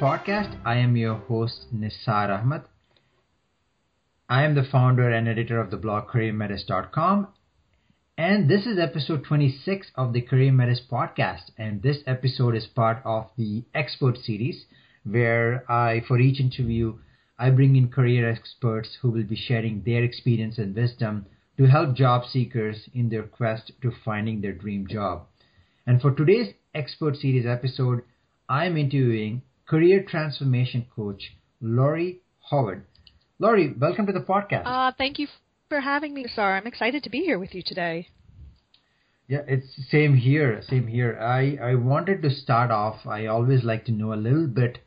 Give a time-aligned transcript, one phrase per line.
[0.00, 0.56] Podcast.
[0.64, 2.62] I am your host, Nisar Ahmed.
[4.28, 7.26] I am the founder and editor of the blog CareerMetis.com.
[8.16, 11.50] And this is episode 26 of the Career Metis podcast.
[11.58, 14.66] And this episode is part of the expert series
[15.02, 16.98] where I, for each interview,
[17.36, 21.96] I bring in career experts who will be sharing their experience and wisdom to help
[21.96, 25.26] job seekers in their quest to finding their dream job.
[25.88, 28.02] And for today's expert series episode,
[28.48, 32.86] I'm interviewing career transformation coach Lori Howard.
[33.38, 34.62] Lori, welcome to the podcast.
[34.64, 35.28] Uh, thank you
[35.68, 36.56] for having me, Nisar.
[36.56, 38.08] I'm excited to be here with you today.
[39.28, 40.62] Yeah, it's same here.
[40.66, 41.18] Same here.
[41.20, 43.06] I, I wanted to start off.
[43.06, 44.78] I always like to know a little bit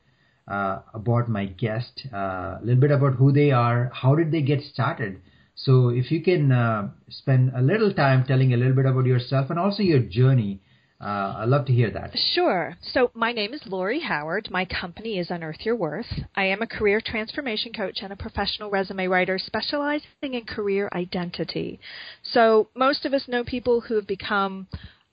[0.48, 4.42] uh, about my guest, uh, a little bit about who they are, how did they
[4.42, 5.22] get started.
[5.54, 9.52] So if you can uh, spend a little time telling a little bit about yourself
[9.52, 10.60] and also your journey,
[11.02, 12.12] uh, I'd love to hear that.
[12.34, 12.78] Sure.
[12.82, 14.50] So, my name is Lori Howard.
[14.52, 16.06] My company is Unearth Your Worth.
[16.36, 21.80] I am a career transformation coach and a professional resume writer specializing in career identity.
[22.24, 24.68] So, most of us know people who have become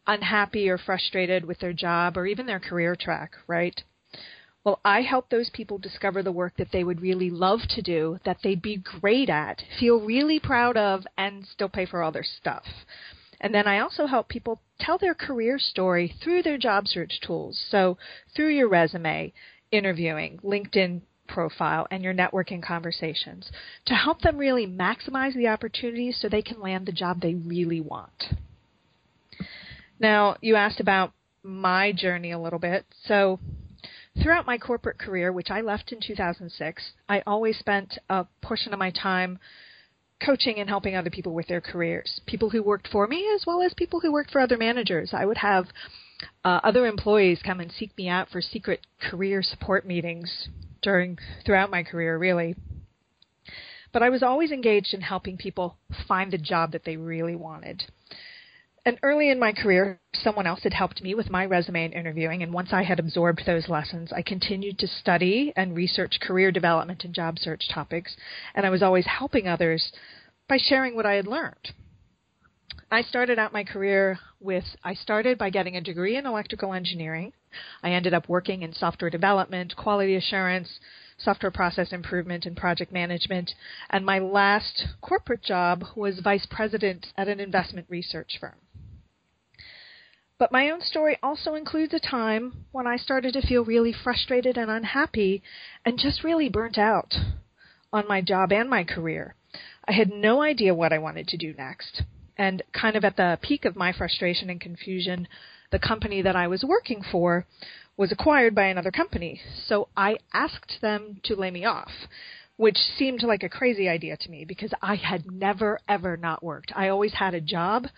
[0.06, 3.80] unhappy or frustrated with their job or even their career track, right?
[4.64, 8.18] Well, I help those people discover the work that they would really love to do,
[8.26, 12.24] that they'd be great at, feel really proud of, and still pay for all their
[12.24, 12.64] stuff.
[13.40, 17.62] And then I also help people tell their career story through their job search tools.
[17.70, 17.98] So
[18.34, 19.32] through your resume,
[19.70, 23.50] interviewing, LinkedIn profile, and your networking conversations
[23.86, 27.80] to help them really maximize the opportunities so they can land the job they really
[27.80, 28.34] want.
[30.00, 32.86] Now, you asked about my journey a little bit.
[33.04, 33.40] So
[34.22, 38.78] throughout my corporate career, which I left in 2006, I always spent a portion of
[38.78, 39.38] my time
[40.24, 42.20] coaching and helping other people with their careers.
[42.26, 45.10] People who worked for me as well as people who worked for other managers.
[45.12, 45.66] I would have
[46.44, 50.48] uh, other employees come and seek me out for secret career support meetings
[50.82, 52.56] during throughout my career really.
[53.92, 57.84] But I was always engaged in helping people find the job that they really wanted.
[58.88, 62.42] And early in my career, someone else had helped me with my resume and interviewing,
[62.42, 67.04] and once I had absorbed those lessons, I continued to study and research career development
[67.04, 68.16] and job search topics,
[68.54, 69.92] and I was always helping others
[70.48, 71.74] by sharing what I had learned.
[72.90, 77.34] I started out my career with I started by getting a degree in electrical engineering.
[77.82, 80.80] I ended up working in software development, quality assurance,
[81.18, 83.50] software process improvement, and project management.
[83.90, 88.54] And my last corporate job was vice president at an investment research firm.
[90.38, 94.56] But my own story also includes a time when I started to feel really frustrated
[94.56, 95.42] and unhappy
[95.84, 97.12] and just really burnt out
[97.92, 99.34] on my job and my career.
[99.86, 102.02] I had no idea what I wanted to do next.
[102.36, 105.26] And kind of at the peak of my frustration and confusion,
[105.72, 107.44] the company that I was working for
[107.96, 109.40] was acquired by another company.
[109.66, 111.90] So I asked them to lay me off,
[112.56, 116.72] which seemed like a crazy idea to me because I had never, ever not worked.
[116.76, 117.88] I always had a job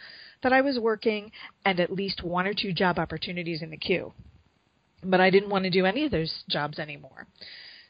[0.42, 1.32] that I was working
[1.64, 4.12] and at least one or two job opportunities in the queue.
[5.02, 7.26] But I didn't want to do any of those jobs anymore.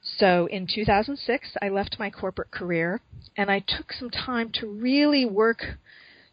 [0.02, 3.00] So in 2006, I left my corporate career
[3.36, 5.62] and I took some time to really work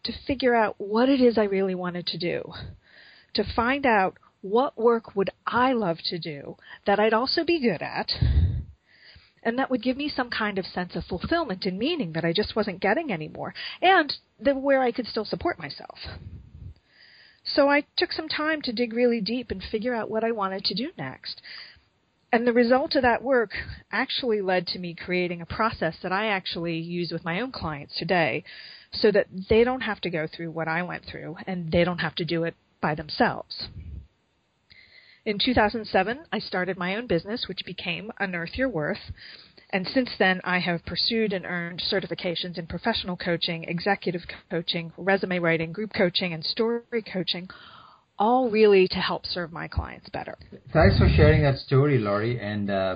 [0.04, 2.44] to figure out what it is I really wanted to do.
[3.34, 6.56] To find out what work would I love to do
[6.86, 8.12] that I'd also be good at
[9.44, 12.34] and that would give me some kind of sense of fulfillment and meaning that I
[12.34, 16.00] just wasn't getting anymore, and the, where I could still support myself.
[17.44, 20.66] So I took some time to dig really deep and figure out what I wanted
[20.66, 21.42] to do next.
[22.32, 23.52] And the result of that work
[23.90, 27.96] actually led to me creating a process that I actually use with my own clients
[27.98, 28.44] today
[28.92, 32.00] so that they don't have to go through what I went through and they don't
[32.00, 33.68] have to do it by themselves.
[35.28, 39.12] In 2007, I started my own business, which became Unearth Your Worth.
[39.72, 45.40] And since then, I have pursued and earned certifications in professional coaching, executive coaching, resume
[45.40, 47.50] writing, group coaching, and story coaching,
[48.18, 50.38] all really to help serve my clients better.
[50.72, 52.40] Thanks for sharing that story, Lori.
[52.40, 52.96] And uh,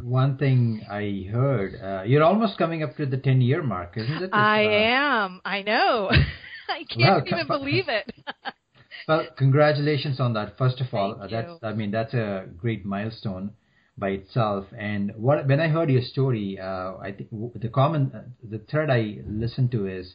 [0.00, 4.22] one thing I heard, uh, you're almost coming up to the 10 year mark, isn't
[4.22, 4.30] it?
[4.32, 5.40] I uh, am.
[5.44, 6.10] I know.
[6.68, 8.12] I can't well, even believe it.
[9.08, 10.58] Well, congratulations on that.
[10.58, 11.58] First of all, Thank that's you.
[11.62, 13.52] I mean that's a great milestone
[13.96, 14.66] by itself.
[14.76, 18.90] And what when I heard your story, uh, I think the common uh, the thread
[18.90, 20.14] I listened to is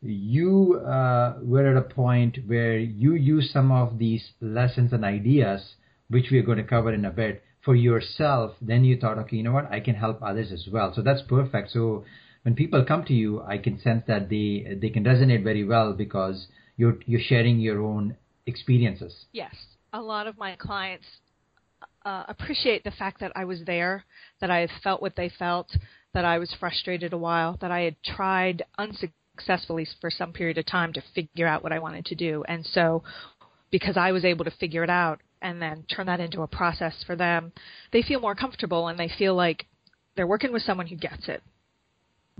[0.00, 5.74] you uh, were at a point where you used some of these lessons and ideas,
[6.08, 8.54] which we are going to cover in a bit, for yourself.
[8.62, 10.94] Then you thought, okay, you know what, I can help others as well.
[10.94, 11.70] So that's perfect.
[11.72, 12.04] So
[12.42, 15.92] when people come to you, I can sense that they they can resonate very well
[15.92, 18.16] because you're you're sharing your own
[18.46, 19.26] experiences.
[19.32, 19.54] Yes,
[19.92, 21.06] a lot of my clients
[22.04, 24.04] uh, appreciate the fact that I was there,
[24.40, 25.74] that I had felt what they felt,
[26.14, 30.66] that I was frustrated a while, that I had tried unsuccessfully for some period of
[30.66, 32.44] time to figure out what I wanted to do.
[32.48, 33.02] And so,
[33.70, 37.02] because I was able to figure it out and then turn that into a process
[37.06, 37.52] for them,
[37.92, 39.66] they feel more comfortable and they feel like
[40.16, 41.42] they're working with someone who gets it.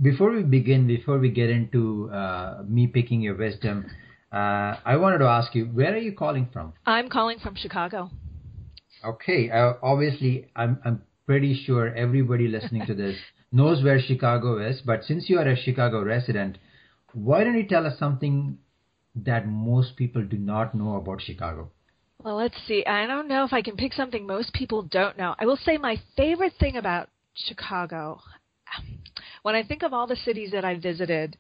[0.03, 3.87] Before we begin, before we get into uh, me picking your wisdom,
[4.33, 6.73] uh, I wanted to ask you, where are you calling from?
[6.87, 8.11] I'm calling from Chicago.
[9.05, 13.17] Okay, uh, obviously, I'm I'm pretty sure everybody listening to this
[13.53, 14.81] knows where Chicago is.
[14.85, 16.59] But since you are a Chicago resident,
[17.13, 18.59] why don't you tell us something
[19.17, 21.71] that most people do not know about Chicago?
[22.23, 22.85] Well, let's see.
[22.87, 25.35] I don't know if I can pick something most people don't know.
[25.39, 28.21] I will say my favorite thing about Chicago,
[29.43, 31.37] when I think of all the cities that I visited,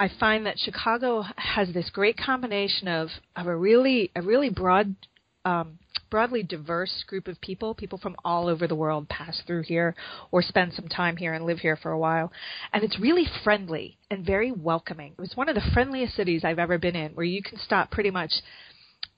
[0.00, 4.96] I find that Chicago has this great combination of, of a really a really broad
[5.44, 5.78] um,
[6.10, 7.74] broadly diverse group of people.
[7.74, 9.94] People from all over the world pass through here
[10.30, 12.32] or spend some time here and live here for a while.
[12.72, 15.12] And it's really friendly and very welcoming.
[15.12, 17.90] It was one of the friendliest cities I've ever been in where you can stop
[17.90, 18.32] pretty much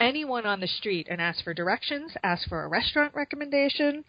[0.00, 4.04] anyone on the street and ask for directions, ask for a restaurant recommendation,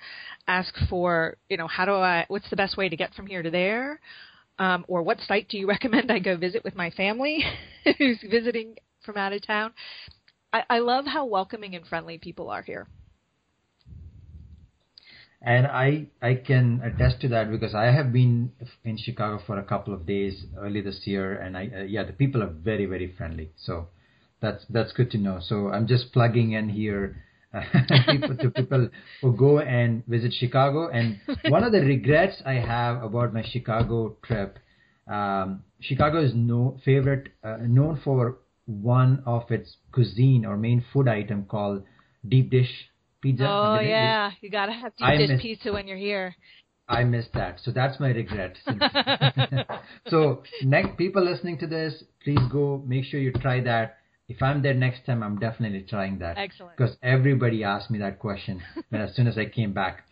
[0.47, 3.43] ask for, you know, how do I, what's the best way to get from here
[3.43, 3.99] to there?
[4.63, 7.43] Um, or what site do you recommend I go visit with my family
[7.97, 9.73] who's visiting from out of town?
[10.53, 12.87] I, I love how welcoming and friendly people are here.
[15.41, 18.53] And I I can attest to that because I have been
[18.85, 22.13] in Chicago for a couple of days early this year, and I uh, yeah the
[22.13, 23.51] people are very very friendly.
[23.57, 23.87] So
[24.39, 25.39] that's that's good to know.
[25.41, 27.17] So I'm just plugging in here
[28.09, 28.89] people, to people
[29.21, 30.89] who go and visit Chicago.
[30.89, 34.57] And one of the regrets I have about my Chicago trip,
[35.07, 41.07] um, Chicago is no favorite uh, known for one of its cuisine or main food
[41.07, 41.83] item called
[42.27, 42.89] deep dish
[43.21, 43.45] pizza.
[43.47, 46.35] Oh yeah, you gotta have deep I dish miss, pizza when you're here.
[46.87, 48.57] I missed that, so that's my regret.
[50.07, 53.97] so next people listening to this, please go make sure you try that.
[54.27, 56.37] If I'm there next time, I'm definitely trying that.
[56.37, 56.77] Excellent.
[56.77, 58.61] Because everybody asked me that question
[58.91, 60.05] as soon as I came back.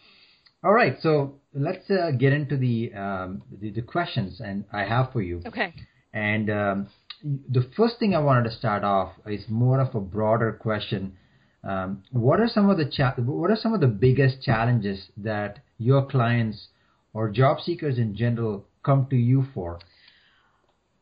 [0.63, 5.11] All right, so let's uh, get into the, um, the, the questions, and I have
[5.11, 5.41] for you.
[5.47, 5.73] Okay.
[6.13, 6.87] And um,
[7.23, 11.17] the first thing I wanted to start off is more of a broader question.
[11.63, 15.59] Um, what are some of the cha- what are some of the biggest challenges that
[15.77, 16.67] your clients
[17.13, 19.79] or job seekers in general come to you for?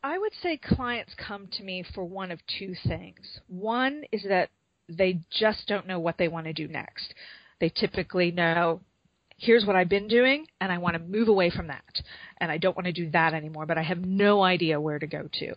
[0.02, 3.40] I would say clients come to me for one of two things.
[3.48, 4.50] One is that
[4.88, 7.14] they just don't know what they want to do next.
[7.60, 8.80] They typically know
[9.36, 12.02] here's what I've been doing and I want to move away from that.
[12.38, 15.06] And I don't want to do that anymore, but I have no idea where to
[15.06, 15.54] go to.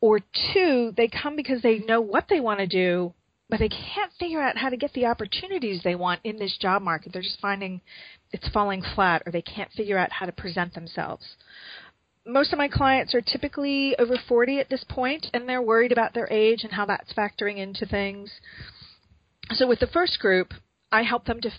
[0.00, 0.20] Or
[0.52, 3.14] two, they come because they know what they want to do,
[3.48, 6.82] but they can't figure out how to get the opportunities they want in this job
[6.82, 7.12] market.
[7.12, 7.80] They're just finding
[8.32, 11.24] it's falling flat or they can't figure out how to present themselves.
[12.26, 16.12] Most of my clients are typically over 40 at this point and they're worried about
[16.12, 18.30] their age and how that's factoring into things.
[19.52, 20.52] So with the first group,
[20.90, 21.50] I help them to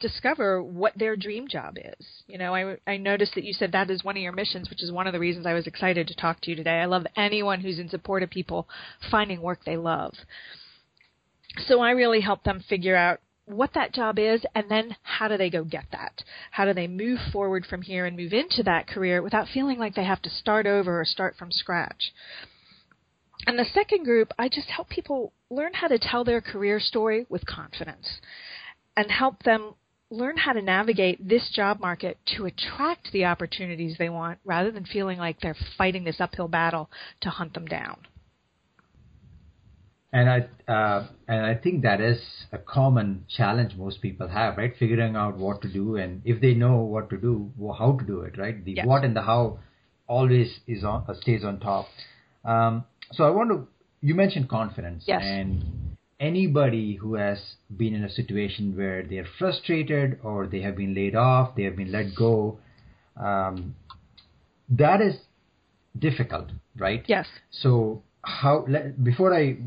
[0.00, 2.06] discover what their dream job is.
[2.26, 4.82] You know, I, I noticed that you said that is one of your missions, which
[4.82, 6.78] is one of the reasons I was excited to talk to you today.
[6.78, 8.68] I love anyone who's in support of people
[9.10, 10.14] finding work they love.
[11.66, 15.36] So I really help them figure out what that job is and then how do
[15.36, 16.22] they go get that?
[16.50, 19.94] How do they move forward from here and move into that career without feeling like
[19.94, 22.12] they have to start over or start from scratch?
[23.46, 27.26] And the second group, I just help people learn how to tell their career story
[27.28, 28.20] with confidence
[28.96, 29.74] and help them
[30.10, 34.84] learn how to navigate this job market to attract the opportunities they want rather than
[34.84, 37.96] feeling like they're fighting this uphill battle to hunt them down.
[40.16, 42.18] And I uh, and I think that is
[42.50, 44.72] a common challenge most people have, right?
[44.78, 48.20] Figuring out what to do, and if they know what to do, how to do
[48.22, 48.64] it, right?
[48.64, 48.86] The yes.
[48.86, 49.58] what and the how
[50.06, 51.86] always is on uh, stays on top.
[52.46, 53.68] Um, so I want to.
[54.00, 55.20] You mentioned confidence, yes.
[55.22, 57.38] and anybody who has
[57.76, 61.76] been in a situation where they're frustrated or they have been laid off, they have
[61.76, 62.58] been let go,
[63.22, 63.74] um,
[64.70, 65.16] that is
[65.98, 67.04] difficult, right?
[67.06, 67.26] Yes.
[67.50, 69.58] So how let, before I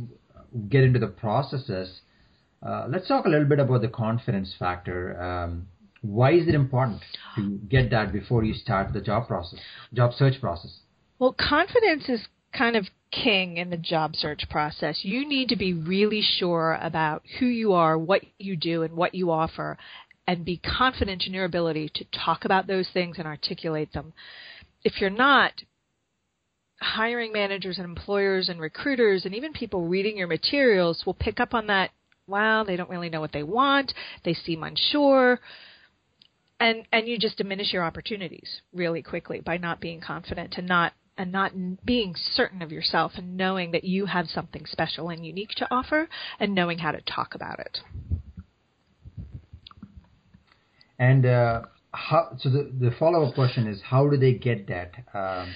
[0.70, 2.02] get into the processes,
[2.66, 5.22] uh, let's talk a little bit about the confidence factor.
[5.22, 5.68] Um,
[6.02, 7.02] why is it important
[7.36, 9.60] to get that before you start the job process,
[9.94, 10.80] job search process?
[11.20, 15.00] Well, confidence is kind of king in the job search process.
[15.04, 19.16] You need to be really sure about who you are, what you do, and what
[19.16, 19.78] you offer,
[20.28, 24.14] and be confident in your ability to talk about those things and articulate them.
[24.84, 25.54] If you're not,
[26.82, 31.54] hiring managers and employers and recruiters and even people reading your materials will pick up
[31.54, 31.92] on that
[32.30, 33.92] Wow, they don't really know what they want,
[34.24, 35.40] they seem unsure.
[36.60, 40.94] And and you just diminish your opportunities really quickly by not being confident and not
[41.18, 45.50] and not being certain of yourself and knowing that you have something special and unique
[45.58, 46.08] to offer
[46.40, 47.80] and knowing how to talk about it.
[50.98, 54.92] And uh, how, so the, the follow up question is how do they get that?
[55.14, 55.50] Um,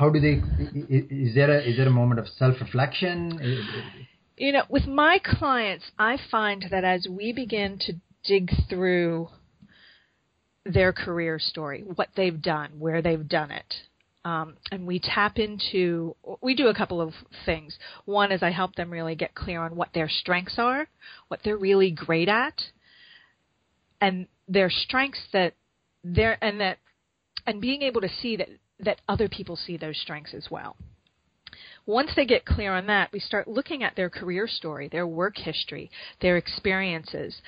[0.00, 0.42] how do they?
[0.88, 3.38] Is there a is there a moment of self reflection?
[4.38, 7.92] You know, with my clients, I find that as we begin to
[8.24, 9.28] dig through
[10.64, 13.74] their career story, what they've done, where they've done it,
[14.24, 17.12] um, and we tap into we do a couple of
[17.44, 20.86] things one is i help them really get clear on what their strengths are
[21.28, 22.60] what they're really great at
[24.00, 25.54] and their strengths that
[26.04, 26.76] they're and that
[27.46, 28.48] and being able to see that
[28.84, 30.76] that other people see those strengths as well.
[31.86, 35.36] Once they get clear on that, we start looking at their career story, their work
[35.36, 37.40] history, their experiences.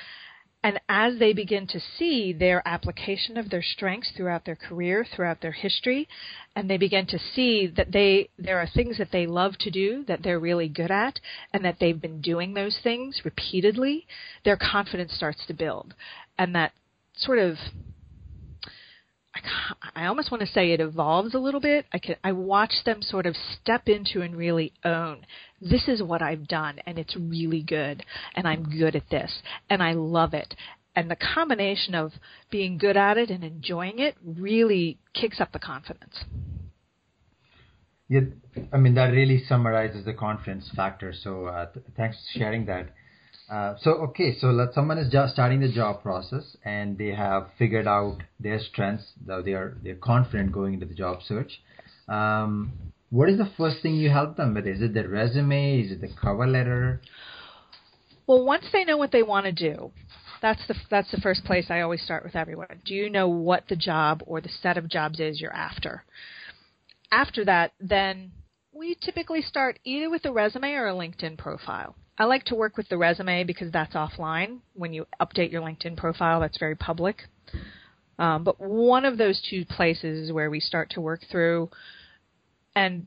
[0.65, 5.41] And as they begin to see their application of their strengths throughout their career, throughout
[5.41, 6.09] their history,
[6.55, 10.05] and they begin to see that they there are things that they love to do
[10.07, 11.19] that they're really good at
[11.53, 14.07] and that they've been doing those things repeatedly,
[14.45, 15.95] their confidence starts to build.
[16.39, 16.73] And that
[17.17, 17.57] sort of
[19.94, 21.87] I, almost want to say it evolves a little bit.
[21.92, 25.26] I can I watch them sort of step into and really own
[25.61, 29.82] this is what I've done and it's really good and I'm good at this and
[29.82, 30.54] I love it.
[30.94, 32.12] And the combination of
[32.50, 36.25] being good at it and enjoying it really kicks up the confidence.
[38.08, 38.20] Yeah,
[38.72, 41.14] I mean that really summarizes the confidence factor.
[41.14, 42.90] So uh, th- thanks for sharing that.
[43.50, 47.49] Uh, so okay, so let someone is just starting the job process and they have
[47.58, 49.04] figured out their strengths.
[49.26, 51.61] They are they're confident going into the job search.
[52.08, 52.72] Um,
[53.11, 54.66] what is the first thing you help them with?
[54.66, 55.82] Is it the resume?
[55.82, 57.02] Is it the cover letter?
[58.26, 59.90] Well, once they know what they want to do,
[60.40, 62.80] that's the that's the first place I always start with everyone.
[62.84, 66.04] Do you know what the job or the set of jobs is you're after?
[67.11, 68.32] After that, then
[68.72, 71.94] we typically start either with a resume or a LinkedIn profile.
[72.19, 74.59] I like to work with the resume because that's offline.
[74.75, 77.23] When you update your LinkedIn profile, that's very public.
[78.19, 81.71] Um, but one of those two places is where we start to work through
[82.75, 83.07] and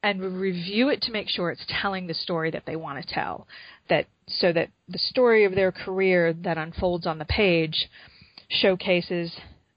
[0.00, 3.48] and review it to make sure it's telling the story that they want to tell.
[3.88, 7.88] That so that the story of their career that unfolds on the page
[8.48, 9.32] showcases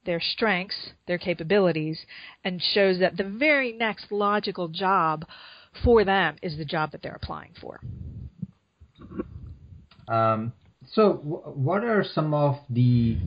[0.05, 1.99] their strengths, their capabilities,
[2.43, 5.25] and shows that the very next logical job
[5.83, 7.79] for them is the job that they're applying for.
[10.11, 10.53] Um,
[10.93, 13.17] so, w- what are some of the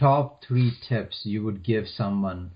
[0.00, 2.52] top three tips you would give someone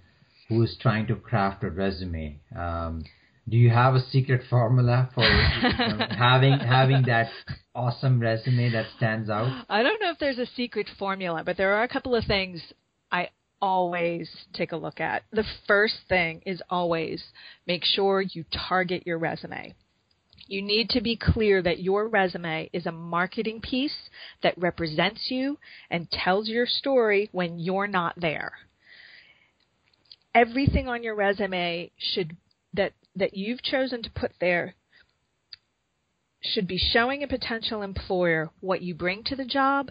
[0.49, 2.41] who is trying to craft a resume?
[2.57, 3.05] Um,
[3.49, 5.23] do you have a secret formula for
[6.19, 7.29] having having that
[7.75, 9.67] awesome resume that stands out?
[9.69, 12.61] I don't know if there's a secret formula, but there are a couple of things
[13.13, 13.29] I
[13.61, 15.23] always take a look at.
[15.31, 17.23] The first thing is always
[17.67, 19.75] make sure you target your resume.
[20.47, 24.11] You need to be clear that your resume is a marketing piece
[24.43, 25.59] that represents you
[25.91, 28.53] and tells your story when you're not there.
[30.35, 32.37] Everything on your resume should
[32.75, 34.75] that that you've chosen to put there
[36.43, 39.91] should be showing a potential employer what you bring to the job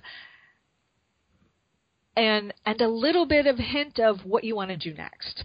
[2.16, 5.44] and and a little bit of hint of what you want to do next.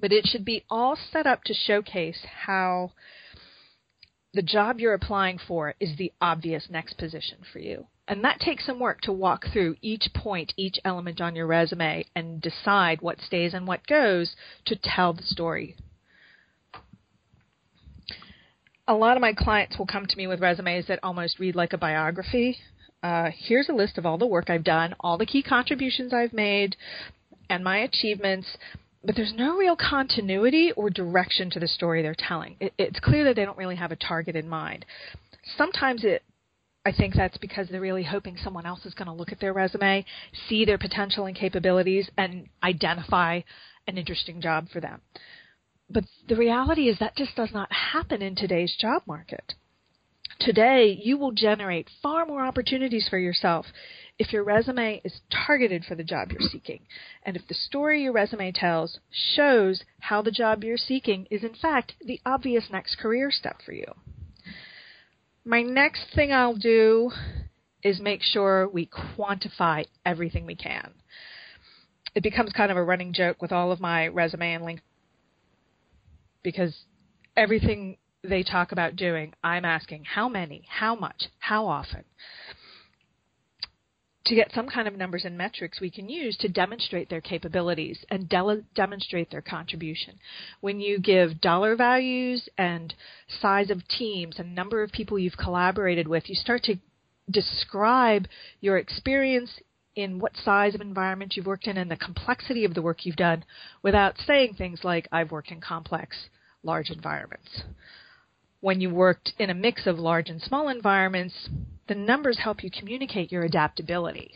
[0.00, 2.92] But it should be all set up to showcase how
[4.32, 7.86] the job you're applying for is the obvious next position for you.
[8.06, 12.04] And that takes some work to walk through each point, each element on your resume,
[12.14, 14.34] and decide what stays and what goes
[14.66, 15.76] to tell the story.
[18.88, 21.72] A lot of my clients will come to me with resumes that almost read like
[21.72, 22.58] a biography.
[23.02, 26.32] Uh, here's a list of all the work I've done, all the key contributions I've
[26.32, 26.76] made,
[27.48, 28.48] and my achievements
[29.04, 32.56] but there's no real continuity or direction to the story they're telling.
[32.60, 34.84] It, it's clear that they don't really have a target in mind.
[35.56, 36.22] Sometimes it,
[36.84, 39.52] I think that's because they're really hoping someone else is going to look at their
[39.52, 40.04] resume,
[40.48, 43.40] see their potential and capabilities, and identify
[43.86, 45.00] an interesting job for them.
[45.88, 49.54] But the reality is that just does not happen in today's job market.
[50.38, 53.66] Today, you will generate far more opportunities for yourself
[54.20, 56.80] if your resume is targeted for the job you're seeking,
[57.22, 61.54] and if the story your resume tells shows how the job you're seeking is in
[61.54, 63.86] fact the obvious next career step for you.
[65.42, 67.10] My next thing I'll do
[67.82, 70.92] is make sure we quantify everything we can.
[72.14, 74.82] It becomes kind of a running joke with all of my resume and link
[76.42, 76.76] because
[77.38, 82.04] everything they talk about doing, I'm asking how many, how much, how often.
[84.30, 87.98] To get some kind of numbers and metrics we can use to demonstrate their capabilities
[88.10, 90.20] and de- demonstrate their contribution.
[90.60, 92.94] When you give dollar values and
[93.40, 96.76] size of teams and number of people you've collaborated with, you start to
[97.28, 98.28] describe
[98.60, 99.50] your experience
[99.96, 103.16] in what size of environment you've worked in and the complexity of the work you've
[103.16, 103.44] done
[103.82, 106.16] without saying things like, I've worked in complex,
[106.62, 107.62] large environments.
[108.60, 111.48] When you worked in a mix of large and small environments,
[111.90, 114.30] the numbers help you communicate your adaptability.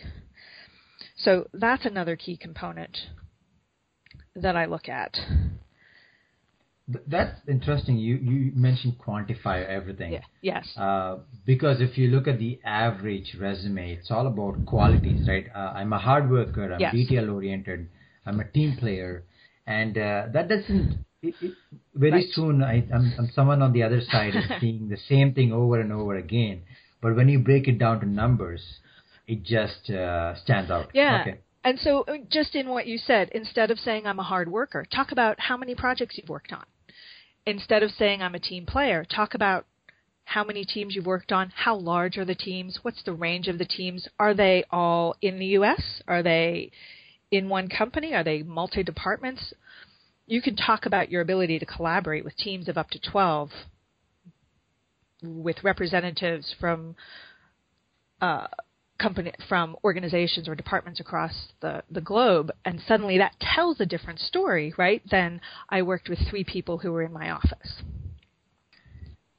[1.17, 2.99] So that's another key component
[4.35, 5.17] that I look at.
[7.07, 7.97] That's interesting.
[7.97, 10.13] You you mentioned quantify everything.
[10.15, 10.25] Yeah.
[10.43, 10.77] Yes.
[10.77, 15.47] Uh, because if you look at the average resume, it's all about qualities, right?
[15.55, 16.73] Uh, I'm a hard worker.
[16.75, 16.93] I'm Yes.
[16.93, 17.89] detail oriented.
[18.27, 19.23] I'm a team player,
[19.67, 21.05] and uh, that doesn't.
[21.23, 21.53] It, it,
[21.95, 22.27] very Right.
[22.33, 25.81] soon, I, I'm, I'm someone on the other side is seeing the same thing over
[25.81, 26.63] and over again.
[27.05, 28.63] But when you break it down to numbers,
[29.27, 30.89] it just uh, stands out.
[30.95, 31.19] Yeah.
[31.21, 31.41] Okay.
[31.63, 34.87] And so, uh, just in what you said, instead of saying I'm a hard worker,
[34.91, 36.65] talk about how many projects you've worked on.
[37.45, 39.67] Instead of saying I'm a team player, talk about
[40.25, 43.59] how many teams you've worked on, how large are the teams, what's the range of
[43.59, 46.01] the teams, are they all in the US?
[46.09, 46.71] Are they
[47.31, 48.15] in one company?
[48.15, 49.53] Are they multi departments?
[50.27, 53.51] You can talk about your ability to collaborate with teams of up to 12
[55.27, 56.95] with representatives from
[58.21, 58.47] uh,
[58.99, 64.21] company from organizations or departments across the, the globe and suddenly that tells a different
[64.21, 67.83] story right than i worked with three people who were in my office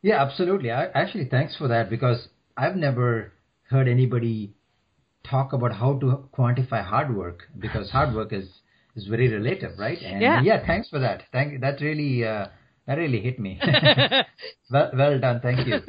[0.01, 0.69] Yeah, absolutely.
[0.69, 3.33] I, actually, thanks for that because I've never
[3.69, 4.53] heard anybody
[5.27, 8.47] talk about how to quantify hard work because hard work is
[8.95, 9.97] is very relative, right?
[10.01, 10.65] And Yeah.
[10.67, 11.23] thanks for that.
[11.31, 12.49] Thank that really uh,
[12.87, 13.59] that really hit me.
[14.71, 15.39] well, well done.
[15.41, 15.79] Thank you.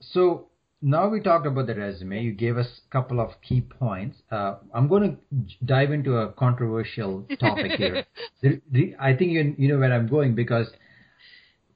[0.00, 0.48] So
[0.80, 2.22] now we talked about the resume.
[2.22, 4.18] You gave us a couple of key points.
[4.30, 8.04] Uh, I'm going to dive into a controversial topic here.
[8.42, 10.68] The- the- I think you you know where I'm going because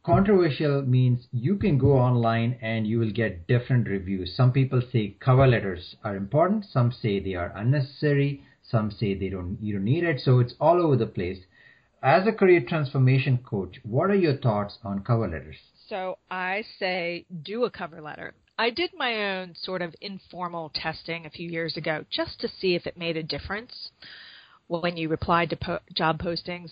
[0.04, 4.34] controversial means you can go online and you will get different reviews.
[4.36, 6.64] Some people say cover letters are important.
[6.66, 8.44] Some say they are unnecessary.
[8.62, 10.20] Some say they don't you don't need it.
[10.20, 11.38] So it's all over the place.
[12.02, 15.56] As a career transformation coach, what are your thoughts on cover letters?
[15.88, 18.34] So I say do a cover letter.
[18.58, 22.74] I did my own sort of informal testing a few years ago just to see
[22.74, 23.90] if it made a difference
[24.66, 26.70] when you replied to po- job postings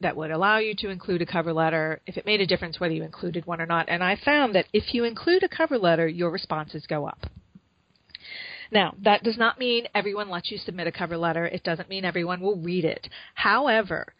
[0.00, 2.92] that would allow you to include a cover letter, if it made a difference whether
[2.92, 3.88] you included one or not.
[3.88, 7.26] And I found that if you include a cover letter, your responses go up.
[8.70, 11.46] Now, that does not mean everyone lets you submit a cover letter.
[11.46, 13.08] It doesn't mean everyone will read it.
[13.34, 14.12] However,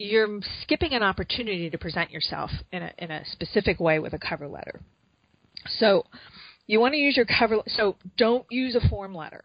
[0.00, 4.18] you're skipping an opportunity to present yourself in a in a specific way with a
[4.18, 4.80] cover letter.
[5.78, 6.06] So
[6.66, 9.44] you want to use your cover so don't use a form letter.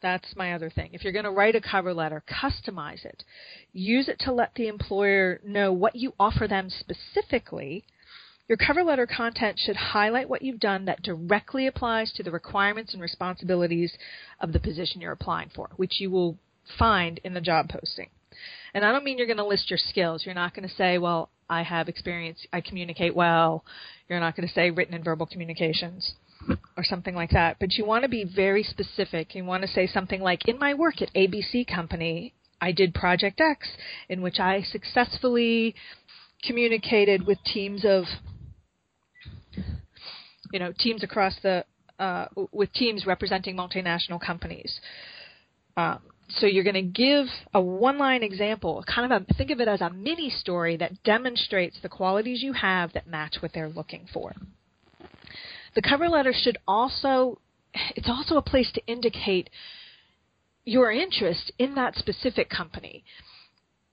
[0.00, 0.90] That's my other thing.
[0.92, 3.24] If you're going to write a cover letter, customize it.
[3.72, 7.84] Use it to let the employer know what you offer them specifically.
[8.46, 12.92] Your cover letter content should highlight what you've done that directly applies to the requirements
[12.92, 13.92] and responsibilities
[14.38, 16.38] of the position you're applying for, which you will
[16.78, 18.10] find in the job posting.
[18.74, 20.24] And I don't mean you're going to list your skills.
[20.24, 23.64] You're not going to say, well, I have experience, I communicate well.
[24.08, 26.14] You're not going to say written and verbal communications
[26.76, 27.56] or something like that.
[27.60, 29.34] But you want to be very specific.
[29.34, 33.40] You want to say something like, in my work at ABC Company, I did Project
[33.40, 33.68] X,
[34.08, 35.74] in which I successfully
[36.42, 38.04] communicated with teams of,
[40.52, 41.64] you know, teams across the,
[41.98, 44.80] uh, with teams representing multinational companies.
[45.76, 49.68] Um, so you're going to give a one-line example, kind of a, think of it
[49.68, 54.06] as a mini story that demonstrates the qualities you have that match what they're looking
[54.12, 54.34] for.
[55.74, 57.38] The cover letter should also
[57.94, 59.50] it's also a place to indicate
[60.64, 63.04] your interest in that specific company.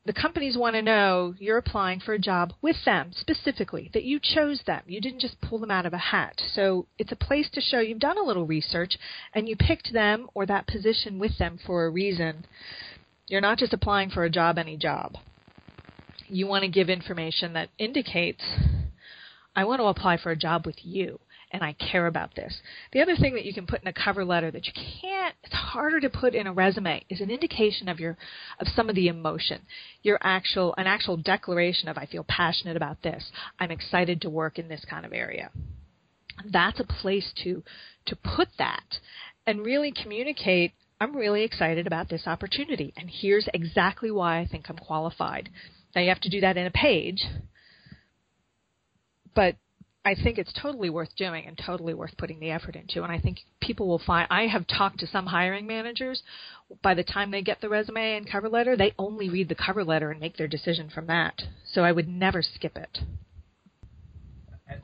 [0.06, 4.20] The companies want to know you're applying for a job with them specifically, that you
[4.20, 4.82] chose them.
[4.86, 6.42] You didn't just pull them out of a hat.
[6.54, 8.98] So it's a place to show you've done a little research
[9.34, 12.46] and you picked them or that position with them for a reason.
[13.28, 15.16] You're not just applying for a job, any job.
[16.28, 18.44] You want to give information that indicates,
[19.56, 21.20] I want to apply for a job with you
[21.54, 22.60] and I care about this.
[22.92, 25.54] The other thing that you can put in a cover letter that you can't it's
[25.54, 28.18] harder to put in a resume is an indication of your
[28.60, 29.62] of some of the emotion.
[30.02, 33.32] Your actual an actual declaration of I feel passionate about this.
[33.60, 35.52] I'm excited to work in this kind of area.
[36.52, 37.64] That's a place to
[38.08, 38.98] to put that
[39.46, 44.66] and really communicate I'm really excited about this opportunity and here's exactly why I think
[44.70, 45.50] I'm qualified.
[45.96, 47.24] Now you have to do that in a page
[49.36, 49.56] but
[50.06, 53.04] I think it's totally worth doing and totally worth putting the effort into.
[53.04, 54.28] And I think people will find.
[54.30, 56.22] I have talked to some hiring managers.
[56.82, 59.84] By the time they get the resume and cover letter, they only read the cover
[59.84, 61.42] letter and make their decision from that.
[61.72, 63.00] So I would never skip it.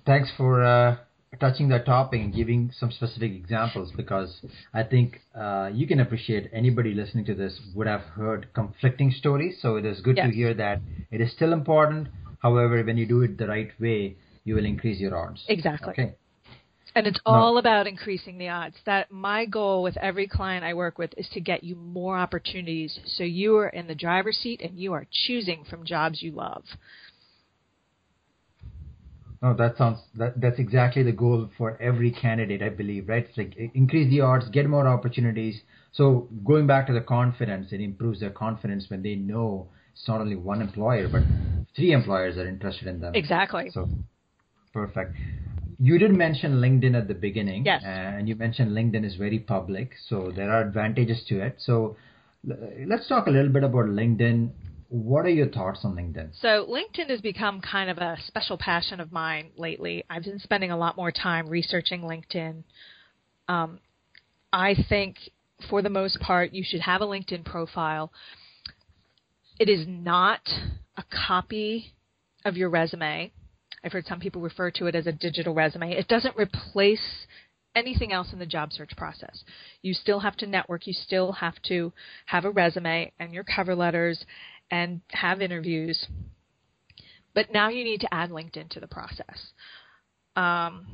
[0.06, 0.98] Thanks for uh,
[1.40, 4.40] touching that topic and giving some specific examples because
[4.74, 9.58] I think uh, you can appreciate anybody listening to this would have heard conflicting stories.
[9.62, 10.28] So it is good yes.
[10.30, 10.80] to hear that
[11.12, 12.08] it is still important.
[12.42, 14.16] However, when you do it the right way,
[14.50, 15.44] you will increase your odds.
[15.48, 15.92] Exactly.
[15.92, 16.16] Okay.
[16.96, 17.60] And it's all no.
[17.60, 18.76] about increasing the odds.
[18.88, 23.00] That my goal with every client I work with is to get you more opportunities
[23.06, 26.64] so you are in the driver's seat and you are choosing from jobs you love.
[29.44, 33.28] No, that sounds that that's exactly the goal for every candidate, I believe, right?
[33.30, 35.62] It's like increase the odds, get more opportunities.
[35.92, 40.22] So going back to the confidence, it improves their confidence when they know it's not
[40.22, 41.22] only one employer, but
[41.76, 43.14] three employers are interested in them.
[43.16, 43.70] Exactly.
[43.72, 43.88] So
[44.74, 45.16] perfect.
[45.80, 49.94] You did mention LinkedIn at the beginning, yes, and you mentioned LinkedIn is very public,
[50.08, 51.56] so there are advantages to it.
[51.60, 51.96] So
[52.44, 54.52] let's talk a little bit about LinkedIn
[54.90, 56.32] what are your thoughts on LinkedIn?
[56.42, 60.04] So, LinkedIn has become kind of a special passion of mine lately.
[60.10, 62.64] I've been spending a lot more time researching LinkedIn.
[63.48, 63.80] Um,
[64.52, 65.18] I think,
[65.70, 68.12] for the most part, you should have a LinkedIn profile.
[69.60, 70.42] It is not
[70.98, 71.94] a copy
[72.44, 73.32] of your resume.
[73.84, 75.92] I've heard some people refer to it as a digital resume.
[75.92, 77.26] It doesn't replace
[77.76, 79.44] anything else in the job search process.
[79.82, 81.94] You still have to network, you still have to
[82.26, 84.24] have a resume and your cover letters
[84.72, 86.08] and have interviews.
[87.34, 89.54] But now you need to add LinkedIn to the process.
[90.36, 90.88] Um,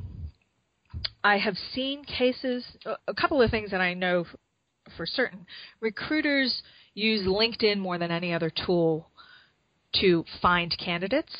[1.24, 4.26] I have seen cases, a couple of things that I know
[4.96, 5.46] for certain.
[5.80, 6.62] Recruiters
[6.94, 9.10] use LinkedIn more than any other tool
[10.00, 11.34] to find candidates.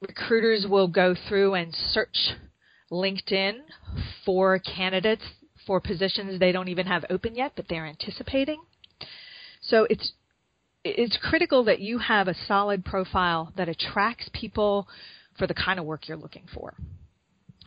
[0.00, 2.30] Recruiters will go through and search
[2.90, 3.58] LinkedIn
[4.24, 5.22] for candidates
[5.66, 8.62] for positions they don't even have open yet, but they're anticipating.
[9.60, 10.12] So it's
[10.82, 14.88] it's critical that you have a solid profile that attracts people
[15.36, 16.74] for the kind of work you're looking for.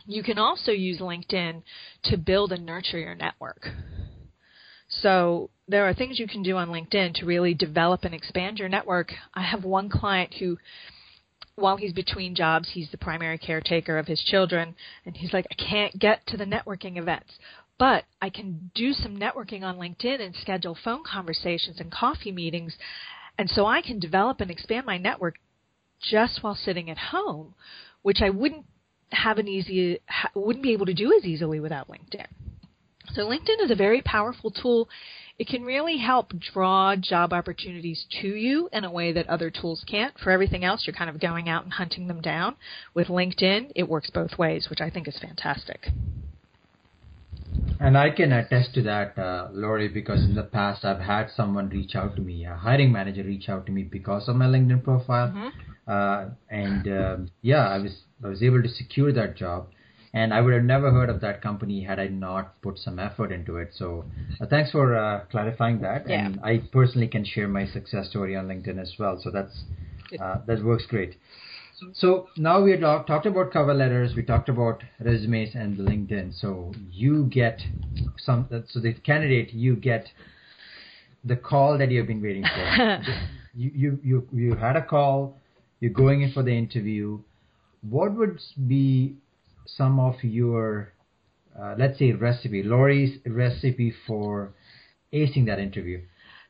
[0.06, 1.62] You can also use LinkedIn
[2.04, 3.68] to build and nurture your network.
[4.88, 8.68] So there are things you can do on LinkedIn to really develop and expand your
[8.68, 9.12] network.
[9.32, 10.58] I have one client who
[11.56, 14.74] while he's between jobs, he's the primary caretaker of his children,
[15.06, 17.30] and he's like, I can't get to the networking events.
[17.78, 22.76] But I can do some networking on LinkedIn and schedule phone conversations and coffee meetings.
[23.38, 25.36] And so I can develop and expand my network
[26.00, 27.54] just while sitting at home,
[28.02, 28.66] which I wouldn't
[29.10, 30.00] have an easy
[30.34, 32.26] wouldn't be able to do as easily without LinkedIn.
[33.12, 34.88] So LinkedIn is a very powerful tool.
[35.36, 39.84] It can really help draw job opportunities to you in a way that other tools
[39.84, 40.16] can't.
[40.18, 42.54] For everything else, you're kind of going out and hunting them down.
[42.94, 45.88] With LinkedIn, it works both ways, which I think is fantastic.
[47.80, 51.68] And I can attest to that, uh, Lori, because in the past I've had someone
[51.68, 54.84] reach out to me, a hiring manager reach out to me because of my LinkedIn
[54.84, 55.90] profile, mm-hmm.
[55.90, 59.68] uh, and um, yeah, I was I was able to secure that job,
[60.14, 63.32] and I would have never heard of that company had I not put some effort
[63.32, 63.72] into it.
[63.74, 64.04] So
[64.40, 66.24] uh, thanks for uh, clarifying that, yeah.
[66.24, 69.20] and I personally can share my success story on LinkedIn as well.
[69.20, 69.64] So that's
[70.20, 71.16] uh, that works great.
[71.92, 76.40] So now we talk, talked about cover letters, we talked about resumes and LinkedIn.
[76.40, 77.60] So you get
[78.16, 80.06] some, so the candidate, you get
[81.24, 83.02] the call that you've been waiting for.
[83.54, 85.36] you, you, you, you had a call,
[85.80, 87.18] you're going in for the interview.
[87.82, 89.16] What would be
[89.66, 90.92] some of your,
[91.58, 94.52] uh, let's say, recipe, Lori's recipe for
[95.12, 96.02] acing that interview?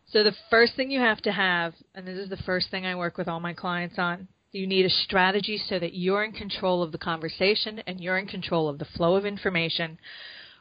[0.06, 2.94] So the first thing you have to have, and this is the first thing I
[2.94, 6.82] work with all my clients on, you need a strategy so that you're in control
[6.82, 9.98] of the conversation and you're in control of the flow of information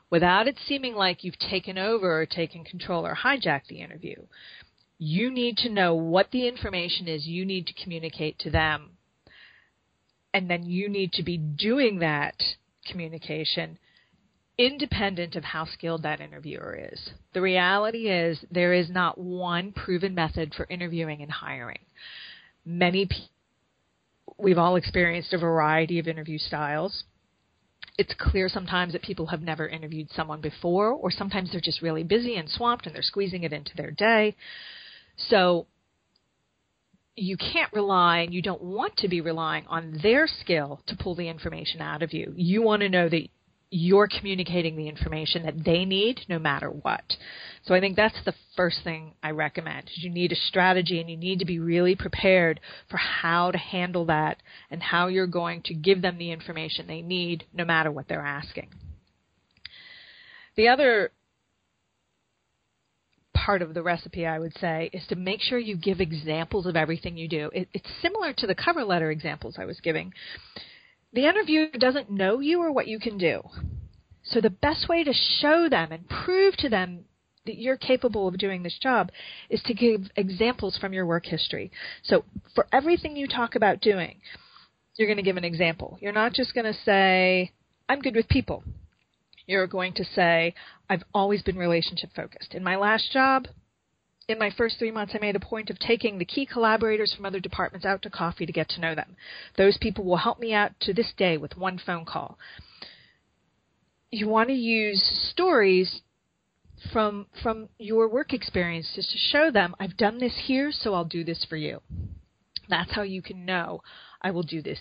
[0.09, 4.15] without it seeming like you've taken over or taken control or hijacked the interview.
[4.97, 8.91] You need to know what the information is you need to communicate to them.
[10.33, 12.35] And then you need to be doing that
[12.89, 13.77] communication
[14.57, 17.09] independent of how skilled that interviewer is.
[17.33, 21.79] The reality is there is not one proven method for interviewing and hiring.
[22.65, 23.29] Many people
[24.37, 27.03] we've all experienced a variety of interview styles.
[27.97, 32.03] It's clear sometimes that people have never interviewed someone before, or sometimes they're just really
[32.03, 34.35] busy and swamped and they're squeezing it into their day.
[35.29, 35.67] So
[37.15, 41.15] you can't rely and you don't want to be relying on their skill to pull
[41.15, 42.34] the information out of you.
[42.36, 43.28] You want to know that
[43.76, 47.04] you're communicating the information that they need no matter what.
[47.65, 49.89] So I think that's the first thing I recommend.
[49.95, 54.06] You need a strategy and you need to be really prepared for how to handle
[54.06, 54.38] that
[54.69, 58.21] and how you're going to give them the information they need no matter what they're
[58.21, 58.69] asking.
[60.56, 61.12] The other
[63.43, 66.75] part of the recipe, I would say, is to make sure you give examples of
[66.75, 67.49] everything you do.
[67.53, 70.13] It, it's similar to the cover letter examples I was giving.
[71.12, 73.41] The interviewer doesn't know you or what you can do.
[74.23, 77.06] So the best way to show them and prove to them
[77.45, 79.12] that you're capable of doing this job
[79.49, 81.71] is to give examples from your work history.
[82.03, 82.23] So
[82.56, 84.21] for everything you talk about doing,
[84.95, 85.97] you're going to give an example.
[85.99, 87.51] You're not just going to say,
[87.89, 88.63] I'm good with people
[89.47, 90.53] you're going to say,
[90.89, 92.53] I've always been relationship focused.
[92.53, 93.47] In my last job,
[94.27, 97.25] in my first three months, I made a point of taking the key collaborators from
[97.25, 99.15] other departments out to coffee to get to know them.
[99.58, 102.38] Those people will help me out to this day with one phone call.
[104.12, 106.01] You want to use stories
[106.91, 111.23] from from your work experiences to show them I've done this here, so I'll do
[111.23, 111.82] this for you.
[112.69, 113.82] That's how you can know
[114.21, 114.79] I will do this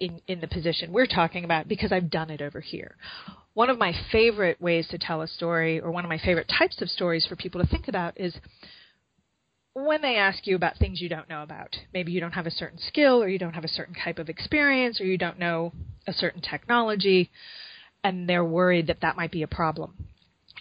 [0.00, 2.96] in in the position we're talking about because I've done it over here
[3.54, 6.82] one of my favorite ways to tell a story, or one of my favorite types
[6.82, 8.36] of stories for people to think about, is
[9.74, 11.76] when they ask you about things you don't know about.
[11.92, 14.28] Maybe you don't have a certain skill, or you don't have a certain type of
[14.28, 15.72] experience, or you don't know
[16.06, 17.30] a certain technology,
[18.02, 20.08] and they're worried that that might be a problem.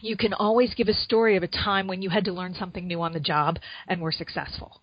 [0.02, 2.88] You can always give a story of a time when you had to learn something
[2.88, 4.82] new on the job and were successful.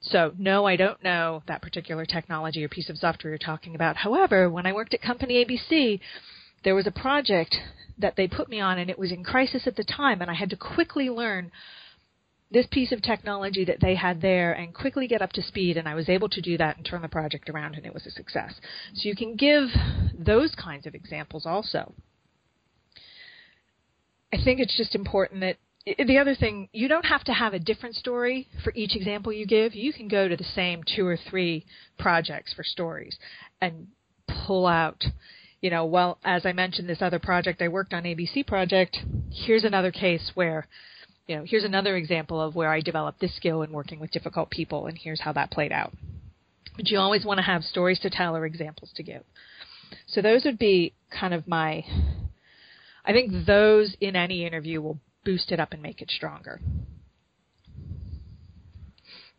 [0.00, 3.96] So, no, I don't know that particular technology or piece of software you're talking about.
[3.96, 6.00] However, when I worked at company ABC,
[6.64, 7.56] there was a project
[7.98, 10.34] that they put me on and it was in crisis at the time and I
[10.34, 11.50] had to quickly learn
[12.50, 15.88] this piece of technology that they had there and quickly get up to speed and
[15.88, 18.10] I was able to do that and turn the project around and it was a
[18.10, 18.54] success.
[18.94, 19.68] So you can give
[20.18, 21.92] those kinds of examples also.
[24.32, 25.56] I think it's just important that
[26.06, 29.46] the other thing, you don't have to have a different story for each example you
[29.46, 29.74] give.
[29.74, 31.64] You can go to the same two or three
[31.98, 33.18] projects for stories
[33.60, 33.88] and
[34.46, 35.04] pull out
[35.60, 38.98] you know, well, as I mentioned, this other project I worked on, ABC project,
[39.32, 40.66] here's another case where,
[41.26, 44.50] you know, here's another example of where I developed this skill in working with difficult
[44.50, 45.92] people, and here's how that played out.
[46.76, 49.24] But you always want to have stories to tell or examples to give.
[50.06, 51.84] So those would be kind of my,
[53.04, 56.60] I think those in any interview will boost it up and make it stronger.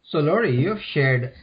[0.10, 1.34] So, Lori, you've shared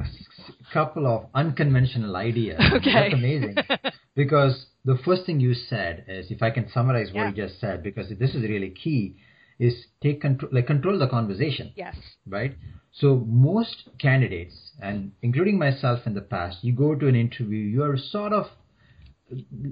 [0.00, 2.60] a couple of unconventional ideas.
[2.74, 2.92] Okay.
[2.92, 3.56] That's amazing.
[4.18, 7.28] because the first thing you said is, if I can summarize what yeah.
[7.28, 9.14] you just said, because this is really key,
[9.60, 11.72] is take control, like control the conversation.
[11.76, 11.94] Yes.
[12.26, 12.56] Right.
[12.92, 17.96] So most candidates, and including myself in the past, you go to an interview, you're
[17.96, 18.46] sort of,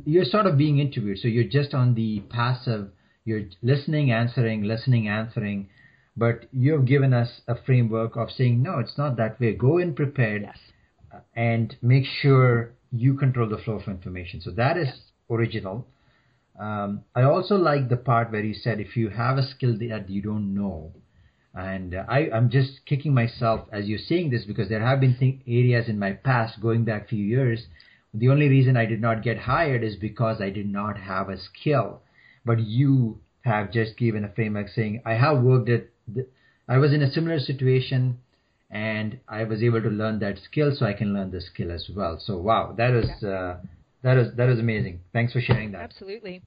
[0.04, 1.18] you're sort of being interviewed.
[1.18, 2.90] So you're just on the passive.
[3.24, 5.70] You're listening, answering, listening, answering.
[6.16, 9.54] But you've given us a framework of saying, no, it's not that way.
[9.54, 10.42] Go in prepared.
[10.42, 10.58] Yes
[11.34, 14.40] and make sure you control the flow of information.
[14.40, 14.88] So that is
[15.30, 15.86] original.
[16.58, 20.08] Um, I also like the part where you said if you have a skill that
[20.08, 20.92] you don't know,
[21.54, 25.16] and uh, I, I'm just kicking myself as you're saying this because there have been
[25.18, 27.66] th- areas in my past going back a few years.
[28.14, 31.38] The only reason I did not get hired is because I did not have a
[31.38, 32.02] skill.
[32.44, 35.88] But you have just given a framework saying I have worked at.
[36.08, 36.26] The,
[36.68, 38.18] I was in a similar situation
[38.70, 41.88] and I was able to learn that skill, so I can learn the skill as
[41.94, 42.18] well.
[42.20, 43.28] So wow, that is yeah.
[43.28, 43.56] uh,
[44.02, 45.00] that is that is amazing.
[45.12, 45.82] Thanks for sharing that.
[45.82, 46.42] Absolutely.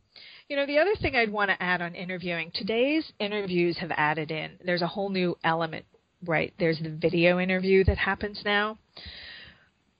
[0.47, 4.31] You know, the other thing I'd want to add on interviewing today's interviews have added
[4.31, 4.51] in.
[4.65, 5.85] There's a whole new element,
[6.25, 6.53] right?
[6.59, 8.77] There's the video interview that happens now.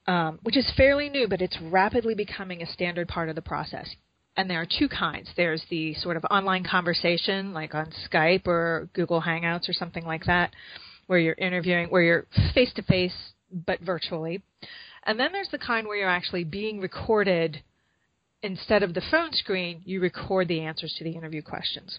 [0.08, 3.88] Um, which is fairly new, but it's rapidly becoming a standard part of the process.
[4.36, 5.30] And there are two kinds.
[5.38, 10.24] There's the sort of online conversation, like on Skype or Google Hangouts or something like
[10.26, 10.52] that,
[11.10, 13.16] where you're interviewing, where you're face to face
[13.52, 14.44] but virtually.
[15.08, 17.64] And then there's the kind where you're actually being recorded
[18.44, 21.98] instead of the phone screen, you record the answers to the interview questions.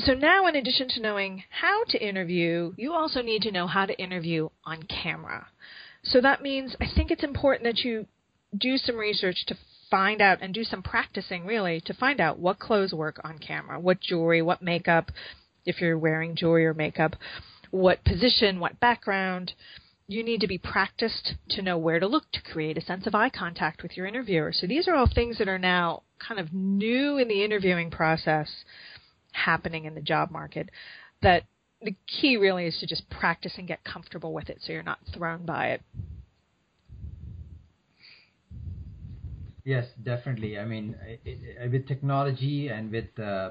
[0.00, 3.86] So now, in addition to knowing how to interview, you also need to know how
[3.86, 5.46] to interview on camera.
[6.02, 8.06] So that means I think it's important that you
[8.54, 9.56] do some research to
[9.90, 13.80] find out and do some practicing really to find out what clothes work on camera,
[13.80, 15.10] what jewelry, what makeup,
[15.64, 17.16] if you're wearing jewelry or makeup,
[17.70, 19.52] what position, what background.
[20.10, 23.14] You need to be practiced to know where to look to create a sense of
[23.14, 24.52] eye contact with your interviewer.
[24.54, 28.48] So these are all things that are now kind of new in the interviewing process
[29.32, 30.70] happening in the job market
[31.22, 31.44] that
[31.82, 34.98] the key really is to just practice and get comfortable with it so you're not
[35.14, 35.82] thrown by it.
[39.64, 40.58] Yes, definitely.
[40.58, 40.96] I mean,
[41.70, 43.50] with technology and with uh,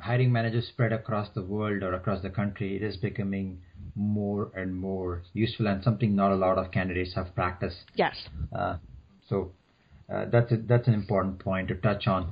[0.00, 3.60] hiring managers spread across the world or across the country, it is becoming
[3.94, 7.84] more and more useful and something not a lot of candidates have practiced.
[7.94, 8.28] Yes.
[8.56, 8.76] Uh,
[9.28, 9.52] so
[10.12, 12.30] uh, that's a, that's an important point to touch on.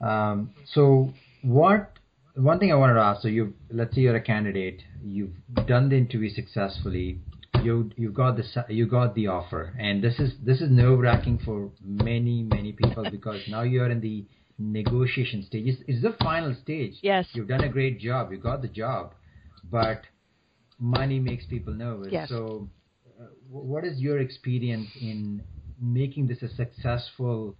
[0.00, 1.92] Um, so what
[2.34, 5.34] one thing I wanted to ask, so you let's say you're a candidate, you've
[5.66, 7.20] done the interview successfully,
[7.62, 11.38] you you got the you got the offer, and this is this is nerve wracking
[11.38, 14.24] for many many people because now you're in the
[14.58, 15.66] negotiation stage.
[15.66, 16.94] It's, it's the final stage.
[17.02, 18.32] Yes, you've done a great job.
[18.32, 19.14] You got the job,
[19.70, 20.02] but
[20.78, 22.12] money makes people nervous.
[22.12, 22.28] Yes.
[22.28, 22.68] So,
[23.20, 25.42] uh, what is your experience in
[25.80, 27.56] making this a successful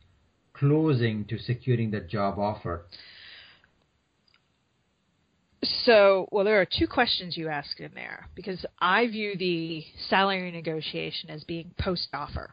[0.52, 2.86] closing to securing that job offer?
[5.84, 10.50] So, well, there are two questions you asked in there because I view the salary
[10.50, 12.50] negotiation as being post offer,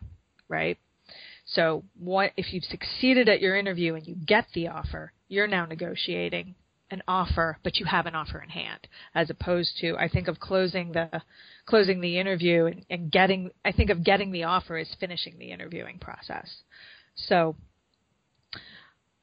[0.48, 0.78] right?
[1.54, 5.66] So, what if you've succeeded at your interview and you get the offer, you're now
[5.66, 6.56] negotiating
[6.92, 10.40] an offer, but you have an offer in hand, as opposed to I think of
[10.40, 11.22] closing the
[11.66, 15.52] closing the interview and, and getting I think of getting the offer as finishing the
[15.52, 16.50] interviewing process.
[17.16, 17.56] So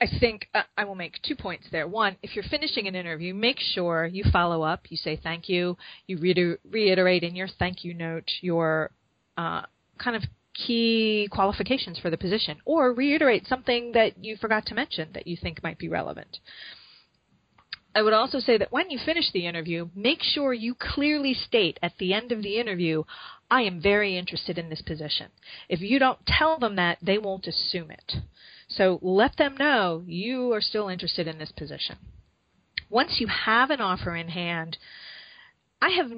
[0.00, 1.88] I think uh, I will make two points there.
[1.88, 4.82] One, if you're finishing an interview, make sure you follow up.
[4.90, 5.76] You say thank you.
[6.06, 8.90] You re- reiterate in your thank you note your
[9.36, 9.62] uh,
[9.98, 10.22] kind of
[10.66, 15.36] key qualifications for the position, or reiterate something that you forgot to mention that you
[15.36, 16.38] think might be relevant.
[17.94, 21.78] I would also say that when you finish the interview, make sure you clearly state
[21.82, 23.04] at the end of the interview,
[23.50, 25.28] I am very interested in this position.
[25.68, 28.16] If you don't tell them that, they won't assume it.
[28.68, 31.96] So let them know you are still interested in this position.
[32.90, 34.76] Once you have an offer in hand,
[35.80, 36.10] I have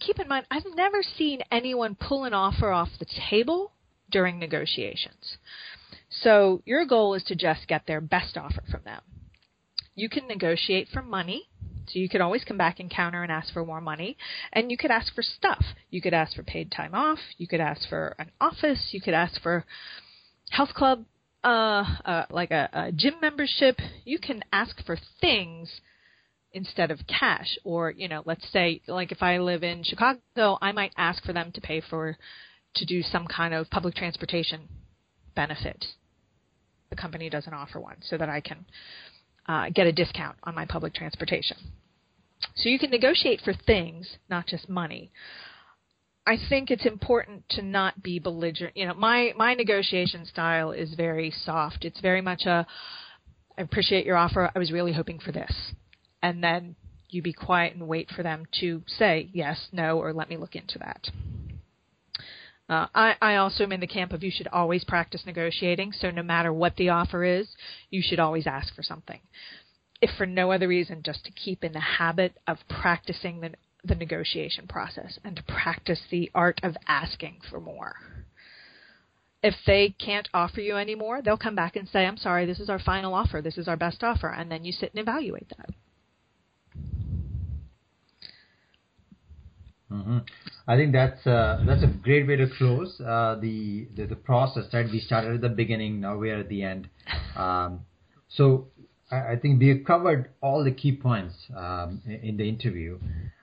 [0.00, 3.72] keep in mind I've never seen anyone pull an offer off the table
[4.10, 5.38] during negotiations.
[6.10, 9.02] So your goal is to just get their best offer from them.
[9.94, 11.48] You can negotiate for money.
[11.86, 14.16] So you could always come back and counter and ask for more money.
[14.52, 15.62] And you could ask for stuff.
[15.90, 17.18] You could ask for paid time off.
[17.36, 18.88] You could ask for an office.
[18.92, 19.64] You could ask for
[20.50, 21.04] health club
[21.44, 25.80] uh, uh, like a, a gym membership, you can ask for things
[26.54, 27.58] instead of cash.
[27.64, 31.34] Or, you know, let's say, like if I live in Chicago, I might ask for
[31.34, 32.16] them to pay for,
[32.76, 34.68] to do some kind of public transportation
[35.36, 35.84] benefit.
[36.90, 38.64] The company doesn't offer one, so that I can
[39.46, 41.56] uh, get a discount on my public transportation.
[42.56, 45.10] So you can negotiate for things, not just money.
[46.26, 48.76] I think it's important to not be belligerent.
[48.76, 51.84] You know, my my negotiation style is very soft.
[51.84, 52.66] It's very much a
[53.58, 54.50] I appreciate your offer.
[54.54, 55.52] I was really hoping for this.
[56.24, 56.74] And then
[57.10, 60.56] you be quiet and wait for them to say yes, no, or let me look
[60.56, 61.10] into that.
[62.66, 65.92] Uh, I, I also am in the camp of you should always practice negotiating.
[65.92, 67.46] So no matter what the offer is,
[67.90, 69.20] you should always ask for something.
[70.00, 73.50] If for no other reason, just to keep in the habit of practicing the
[73.86, 77.96] the negotiation process and to practice the art of asking for more.
[79.42, 82.60] If they can't offer you any more, they'll come back and say, I'm sorry, this
[82.60, 85.50] is our final offer, this is our best offer, and then you sit and evaluate
[85.50, 85.68] that.
[89.94, 90.18] Mm-hmm.
[90.66, 94.64] I think that's uh, that's a great way to close uh, the, the, the process.
[94.72, 96.88] Right, we started at the beginning, now we're at the end.
[97.36, 97.80] Um,
[98.28, 98.68] so
[99.10, 102.98] I, I, think we covered all the key points um, in, the interview.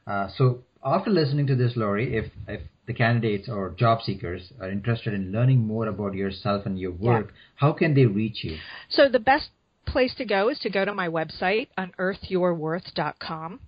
[0.06, 4.70] Uh, so after listening to this, Lori, if, if the candidates or job seekers are
[4.70, 7.36] interested in learning more about yourself and your work, yeah.
[7.56, 8.58] how can they reach you?
[8.90, 9.50] So the best
[9.92, 13.60] place to go is to go to my website, unearthyourworth.com.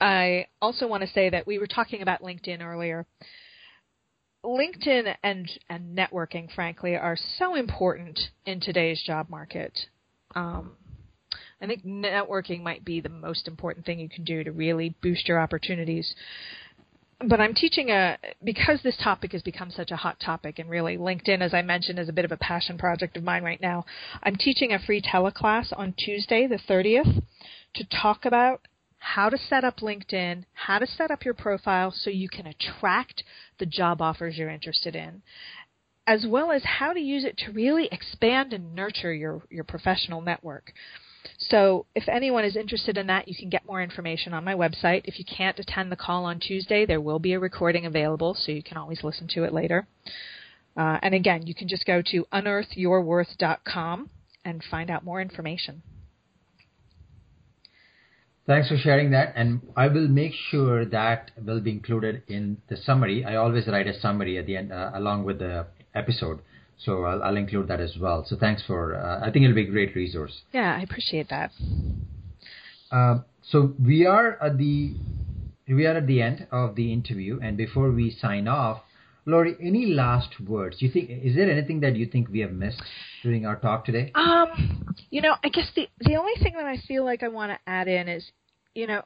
[0.00, 3.06] I also want to say that we were talking about LinkedIn earlier.
[4.44, 9.78] LinkedIn and, and networking, frankly, are so important in today's job market.
[10.34, 10.72] Um,
[11.60, 15.26] I think networking might be the most important thing you can do to really boost
[15.26, 16.14] your opportunities.
[17.24, 20.98] But I'm teaching a because this topic has become such a hot topic, and really
[20.98, 23.86] LinkedIn, as I mentioned, is a bit of a passion project of mine right now.
[24.22, 27.22] I'm teaching a free teleclass on Tuesday, the 30th,
[27.74, 28.60] to talk about
[28.98, 33.22] how to set up LinkedIn, how to set up your profile so you can attract
[33.58, 35.22] the job offers you're interested in,
[36.06, 40.20] as well as how to use it to really expand and nurture your, your professional
[40.20, 40.72] network.
[41.38, 45.02] So if anyone is interested in that, you can get more information on my website.
[45.04, 48.52] If you can't attend the call on Tuesday, there will be a recording available, so
[48.52, 49.86] you can always listen to it later.
[50.76, 54.10] Uh, and again, you can just go to unearthyourworth.com
[54.44, 55.82] and find out more information.
[58.46, 62.76] Thanks for sharing that, and I will make sure that will be included in the
[62.76, 63.24] summary.
[63.24, 65.66] I always write a summary at the end uh, along with the
[65.96, 66.38] episode,
[66.78, 68.24] so I'll, I'll, include that as well.
[68.28, 68.94] So thanks for.
[68.94, 70.42] Uh, I think it'll be a great resource.
[70.52, 71.50] Yeah, I appreciate that.
[72.90, 74.94] Uh, so we are at the
[75.68, 78.82] we are at the end of the interview, and before we sign off,
[79.24, 80.76] Lori, any last words?
[80.80, 82.82] You think is there anything that you think we have missed
[83.22, 84.12] during our talk today?
[84.14, 87.50] Um, you know, I guess the the only thing that I feel like I want
[87.52, 88.24] to add in is,
[88.74, 89.02] you know,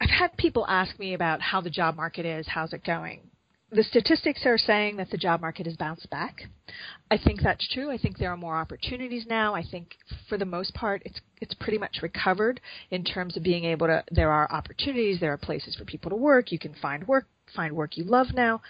[0.00, 3.20] I've had people ask me about how the job market is, how's it going.
[3.76, 6.44] The statistics are saying that the job market has bounced back.
[7.10, 7.90] I think that's true.
[7.90, 9.54] I think there are more opportunities now.
[9.54, 9.96] I think
[10.30, 12.58] for the most part it's it's pretty much recovered
[12.90, 16.16] in terms of being able to there are opportunities, there are places for people to
[16.16, 18.62] work, you can find work find work you love now.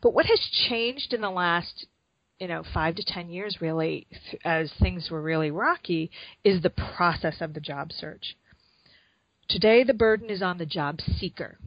[0.00, 0.40] But what has
[0.70, 1.84] changed in the last,
[2.40, 4.06] you know, five to ten years, really,
[4.46, 6.10] as things were really rocky,
[6.42, 8.34] is the process of the job search.
[9.46, 11.58] Today, the burden is on the job seeker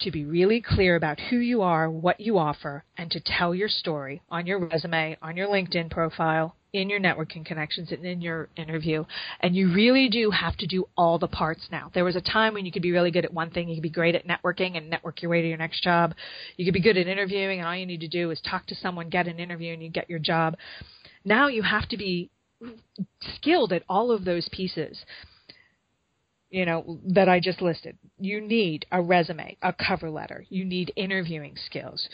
[0.00, 3.68] to be really clear about who you are, what you offer, and to tell your
[3.68, 8.48] story on your resume, on your LinkedIn profile, in your networking connections and in your
[8.56, 9.04] interview.
[9.40, 11.90] And you really do have to do all the parts now.
[11.94, 13.68] There was a time when you could be really good at one thing.
[13.68, 16.14] You could be great at networking and network your way to your next job.
[16.56, 18.74] You could be good at interviewing and all you need to do is talk to
[18.74, 20.56] someone, get an interview, and you get your job.
[21.24, 22.30] Now you have to be
[23.36, 25.04] skilled at all of those pieces
[26.56, 27.98] you know that I just listed.
[28.18, 30.46] You need a resume, a cover letter.
[30.48, 32.08] You need interviewing skills.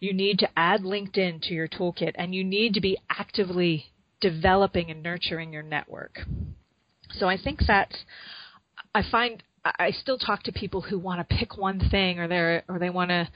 [0.00, 3.84] You need to add LinkedIn to your toolkit and you need to be actively
[4.20, 6.18] developing and nurturing your network.
[7.12, 7.94] So I think that's
[8.92, 12.62] I find I still talk to people who want to pick one thing or they
[12.68, 13.28] or they want to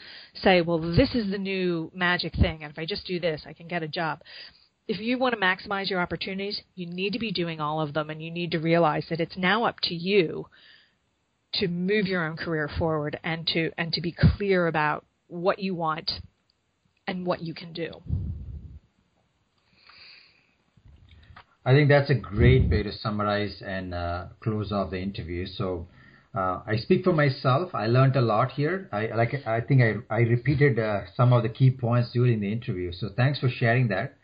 [0.42, 3.52] say, well, this is the new magic thing, and if I just do this, I
[3.52, 4.22] can get a job.
[4.88, 8.08] If you want to maximize your opportunities, you need to be doing all of them,
[8.08, 10.46] and you need to realize that it's now up to you
[11.54, 15.74] to move your own career forward and to and to be clear about what you
[15.74, 16.10] want
[17.06, 17.90] and what you can do.
[21.64, 25.46] I think that's a great way to summarize and uh, close off the interview.
[25.46, 25.86] So
[26.34, 27.74] uh, I speak for myself.
[27.74, 28.88] I learned a lot here.
[28.92, 29.34] I like.
[29.46, 32.92] I think I I repeated uh, some of the key points during the interview.
[32.92, 34.17] So thanks for sharing that,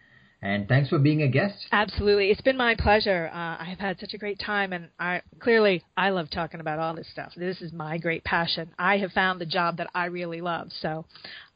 [0.45, 1.57] and thanks for being a guest.
[1.73, 3.31] Absolutely, it's been my pleasure.
[3.33, 6.79] Uh, I have had such a great time, and I clearly I love talking about
[6.79, 7.33] all this stuff.
[7.35, 8.71] This is my great passion.
[8.79, 10.69] I have found the job that I really love.
[10.83, 11.07] So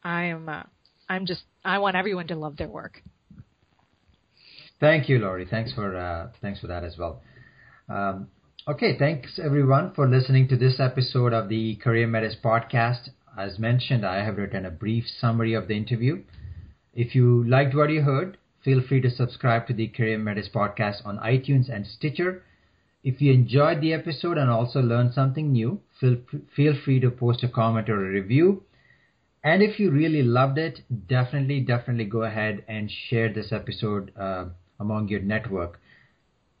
[0.03, 0.49] I am.
[0.49, 0.63] Uh,
[1.07, 1.43] I'm just.
[1.63, 3.03] I want everyone to love their work.
[4.79, 5.45] Thank you, Lori.
[5.45, 7.21] Thanks for uh, thanks for that as well.
[7.87, 8.29] Um,
[8.67, 13.09] okay, thanks everyone for listening to this episode of the Career Metis podcast.
[13.37, 16.23] As mentioned, I have written a brief summary of the interview.
[16.95, 21.05] If you liked what you heard, feel free to subscribe to the Career Metis podcast
[21.05, 22.43] on iTunes and Stitcher.
[23.03, 26.17] If you enjoyed the episode and also learned something new, feel,
[26.55, 28.63] feel free to post a comment or a review.
[29.43, 34.45] And if you really loved it, definitely, definitely go ahead and share this episode uh,
[34.79, 35.79] among your network.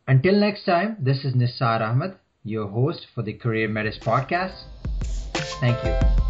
[0.07, 4.63] Until next time, this is Nisar Ahmed, your host for the Career Metis podcast.
[5.59, 6.28] Thank you.